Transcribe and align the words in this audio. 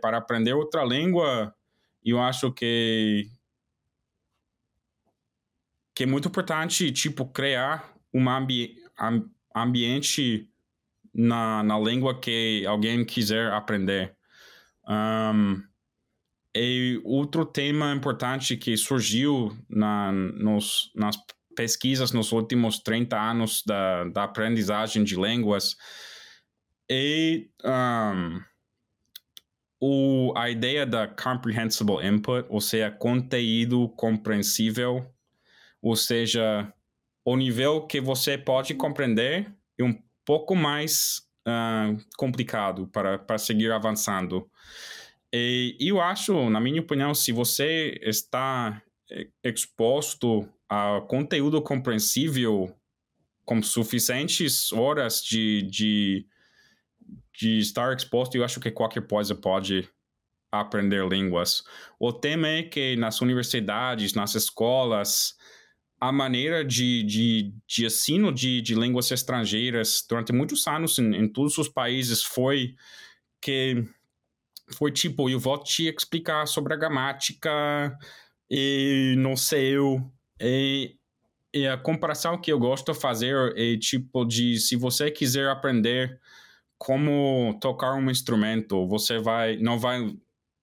Para 0.00 0.18
aprender 0.18 0.52
outra 0.52 0.84
língua, 0.84 1.54
eu 2.04 2.20
acho 2.20 2.52
que 2.52 3.28
que 5.94 6.04
é 6.04 6.06
muito 6.06 6.28
importante, 6.28 6.92
tipo, 6.92 7.26
criar 7.26 7.92
um 8.14 8.30
ambi 8.30 8.76
ambiente 9.54 10.48
na, 11.12 11.64
na 11.64 11.76
língua 11.76 12.20
que 12.20 12.64
alguém 12.66 13.04
quiser 13.04 13.52
aprender. 13.52 14.14
Um, 14.88 15.60
e 16.54 17.00
outro 17.04 17.44
tema 17.44 17.92
importante 17.92 18.56
que 18.56 18.76
surgiu 18.76 19.56
na, 19.68 20.12
nos, 20.12 20.92
nas 20.94 21.16
pesquisas 21.56 22.12
nos 22.12 22.30
últimos 22.30 22.78
30 22.78 23.20
anos 23.20 23.64
da, 23.66 24.04
da 24.04 24.22
aprendizagem 24.22 25.02
de 25.02 25.16
línguas 25.16 25.76
é 26.88 27.44
um, 27.64 28.40
o, 29.80 30.32
a 30.36 30.50
ideia 30.50 30.84
da 30.84 31.06
comprehensible 31.06 32.04
input, 32.04 32.46
ou 32.48 32.60
seja, 32.60 32.90
conteúdo 32.90 33.88
compreensível, 33.90 35.06
ou 35.80 35.94
seja, 35.94 36.72
o 37.24 37.36
nível 37.36 37.86
que 37.86 38.00
você 38.00 38.36
pode 38.36 38.74
compreender 38.74 39.52
é 39.78 39.84
um 39.84 39.96
pouco 40.24 40.56
mais 40.56 41.22
uh, 41.46 41.96
complicado 42.16 42.88
para, 42.88 43.18
para 43.18 43.38
seguir 43.38 43.70
avançando. 43.70 44.50
E 45.32 45.76
eu 45.80 46.00
acho, 46.00 46.48
na 46.48 46.60
minha 46.60 46.80
opinião, 46.80 47.14
se 47.14 47.32
você 47.32 47.98
está 48.02 48.82
exposto 49.44 50.48
a 50.68 51.00
conteúdo 51.06 51.60
compreensível 51.62 52.74
com 53.44 53.62
suficientes 53.62 54.72
horas 54.72 55.22
de, 55.22 55.62
de, 55.62 56.26
de 57.32 57.58
estar 57.58 57.94
exposto, 57.94 58.36
eu 58.36 58.44
acho 58.44 58.60
que 58.60 58.70
qualquer 58.70 59.06
coisa 59.06 59.34
pode 59.34 59.88
aprender 60.50 61.06
línguas. 61.06 61.62
O 61.98 62.12
tema 62.12 62.48
é 62.48 62.62
que 62.62 62.96
nas 62.96 63.20
universidades, 63.20 64.14
nas 64.14 64.34
escolas, 64.34 65.34
a 66.00 66.10
maneira 66.10 66.64
de, 66.64 67.02
de, 67.02 67.54
de 67.66 67.86
ensino 67.86 68.32
de, 68.32 68.60
de 68.62 68.74
línguas 68.74 69.10
estrangeiras 69.10 70.04
durante 70.08 70.32
muitos 70.32 70.66
anos 70.66 70.98
em, 70.98 71.14
em 71.14 71.28
todos 71.28 71.58
os 71.58 71.68
países 71.68 72.22
foi 72.22 72.74
que 73.40 73.84
foi 74.76 74.92
tipo, 74.92 75.30
eu 75.30 75.38
vou 75.38 75.62
te 75.62 75.88
explicar 75.88 76.46
sobre 76.46 76.74
a 76.74 76.76
gramática, 76.76 77.96
e 78.50 79.14
não 79.18 79.36
sei 79.36 79.76
eu. 79.76 80.10
E, 80.40 80.96
e 81.52 81.66
a 81.66 81.76
comparação 81.76 82.40
que 82.40 82.52
eu 82.52 82.58
gosto 82.58 82.92
de 82.92 82.98
fazer 82.98 83.52
é 83.56 83.76
tipo 83.76 84.24
de 84.24 84.58
se 84.58 84.76
você 84.76 85.10
quiser 85.10 85.48
aprender 85.48 86.20
como 86.78 87.58
tocar 87.60 87.94
um 87.94 88.10
instrumento, 88.10 88.86
você 88.86 89.18
vai 89.18 89.56
não 89.58 89.78
vai 89.78 90.14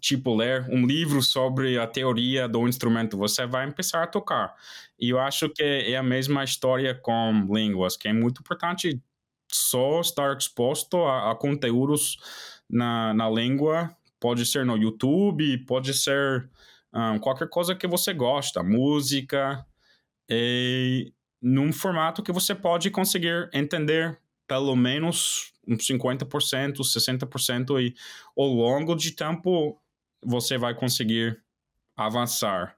tipo 0.00 0.34
ler 0.34 0.66
um 0.70 0.86
livro 0.86 1.22
sobre 1.22 1.78
a 1.78 1.86
teoria 1.86 2.48
do 2.48 2.66
instrumento, 2.68 3.18
você 3.18 3.46
vai 3.46 3.70
começar 3.70 4.02
a 4.04 4.06
tocar. 4.06 4.54
E 4.98 5.10
eu 5.10 5.18
acho 5.18 5.48
que 5.50 5.62
é 5.62 5.96
a 5.96 6.02
mesma 6.02 6.44
história 6.44 6.94
com 6.94 7.46
línguas, 7.50 7.96
que 7.96 8.08
é 8.08 8.12
muito 8.12 8.40
importante 8.40 9.00
só 9.50 10.00
estar 10.00 10.36
exposto 10.36 10.98
a, 11.04 11.32
a 11.32 11.34
conteúdos 11.34 12.18
na, 12.68 13.14
na 13.14 13.28
língua, 13.28 13.94
pode 14.20 14.44
ser 14.46 14.64
no 14.64 14.76
YouTube, 14.76 15.58
pode 15.66 15.94
ser 15.94 16.48
um, 16.92 17.18
qualquer 17.18 17.48
coisa 17.48 17.74
que 17.74 17.86
você 17.86 18.12
gosta, 18.12 18.62
música, 18.62 19.64
e 20.28 21.12
num 21.40 21.72
formato 21.72 22.22
que 22.22 22.32
você 22.32 22.54
pode 22.54 22.90
conseguir 22.90 23.48
entender 23.52 24.18
pelo 24.46 24.74
menos 24.74 25.52
uns 25.68 25.86
50%, 25.86 26.82
60% 26.82 27.80
e 27.80 27.94
ao 28.36 28.46
longo 28.46 28.94
de 28.94 29.12
tempo 29.12 29.80
você 30.24 30.56
vai 30.56 30.74
conseguir 30.74 31.42
avançar. 31.96 32.77